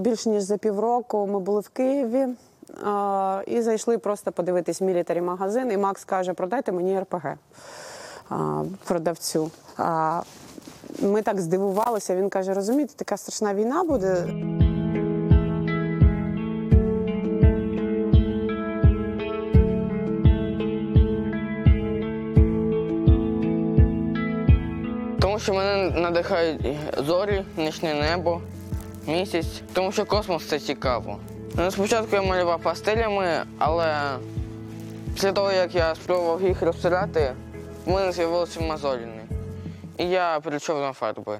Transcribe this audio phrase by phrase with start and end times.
[0.00, 2.26] Більш ніж за півроку ми були в Києві
[3.46, 5.72] і зайшли просто подивитись мілітарі магазин.
[5.72, 7.34] І Макс каже: продайте мені РПГ
[8.84, 9.50] продавцю.
[9.76, 10.22] А,
[11.02, 12.16] ми так здивувалися.
[12.16, 14.24] Він каже: розумієте, така страшна війна буде.
[25.20, 28.40] Тому що мене надихають зорі, нічне небо,
[29.08, 31.18] місяць, тому що космос це цікаво.
[31.54, 33.96] Ну, Спочатку я малював пастелями, але
[35.14, 37.32] після того, як я спробував їх розсирати,
[37.86, 39.22] в мене з'явилися мозоліни.
[39.98, 41.38] І я перейшов на фарби.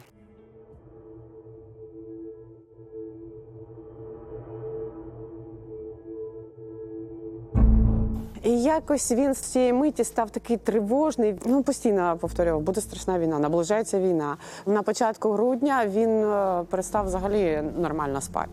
[8.48, 11.34] І якось він з цієї миті став такий тривожний.
[11.46, 14.36] Ну постійно повторював, буде страшна війна, наближається війна.
[14.66, 18.48] На початку грудня він е, перестав взагалі нормально спати.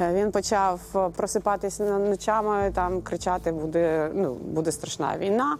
[0.00, 5.56] Е, Він почав просипатись просипатися на- ночами, там кричати: буде, ну, буде страшна війна.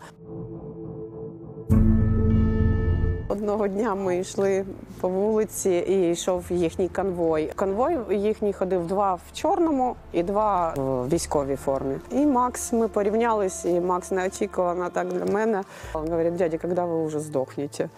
[3.53, 4.65] Одного дня ми йшли
[5.01, 7.53] по вулиці і йшов їхній конвой.
[7.57, 11.95] Конвой їхній ходив два в чорному і два в військовій формі.
[12.11, 15.63] І Макс, ми порівнялись, і Макс неочікувано так для мене.
[15.95, 17.89] Він говорить, дядя, коли ви вже здохнете?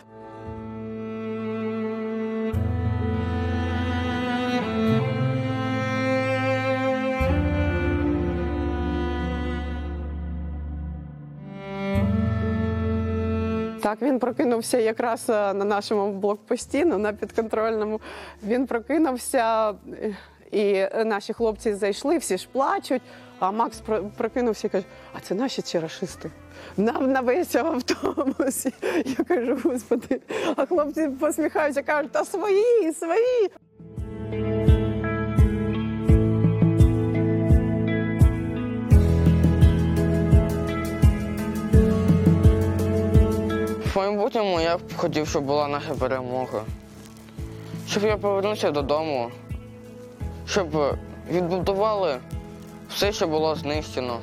[13.85, 18.01] Так, він прокинувся якраз е, на нашому блокпості, на підконтрольному.
[18.47, 20.17] Він прокинувся, е,
[20.51, 23.03] і наші хлопці зайшли, всі ж плачуть.
[23.39, 26.31] А Макс про- прокинувся і каже: а це наші чи рашисти?
[26.77, 28.67] Нам на весь автобус.
[29.19, 30.21] Я кажу, господи,
[30.57, 33.51] а хлопці посміхаються, кажуть, та свої, свої.
[44.04, 46.65] Майбутньому я б хотів, щоб була наша перемога.
[47.88, 49.31] Щоб я повернувся додому,
[50.47, 50.97] щоб
[51.31, 52.19] відбудували
[52.91, 54.20] все, що було знищено.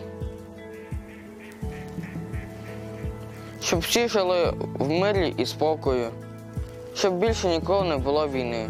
[3.61, 6.09] Щоб всі жили в мирі і спокою,
[6.95, 8.67] щоб більше ніколи не було війни.